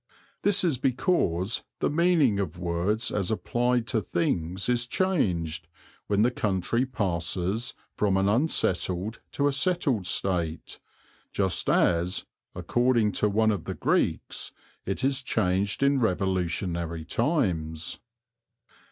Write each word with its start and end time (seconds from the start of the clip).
This 0.41 0.63
is 0.63 0.79
because 0.79 1.61
the 1.77 1.87
meaning 1.91 2.39
of 2.39 2.57
words 2.57 3.11
as 3.11 3.29
applied 3.29 3.85
to 3.89 4.01
things 4.01 4.67
is 4.67 4.87
changed 4.87 5.67
when 6.07 6.23
the 6.23 6.31
country 6.31 6.87
passes 6.87 7.75
from 7.95 8.17
an 8.17 8.27
unsettled 8.27 9.21
to 9.33 9.47
a 9.47 9.51
settled 9.53 10.07
state, 10.07 10.79
just 11.31 11.69
as, 11.69 12.25
according 12.55 13.11
to 13.11 13.29
one 13.29 13.51
of 13.51 13.65
the 13.65 13.75
Greeks, 13.75 14.51
it 14.87 15.03
is 15.03 15.21
changed 15.21 15.83
in 15.83 15.99
revolutionary 15.99 17.05
times. 17.05 17.99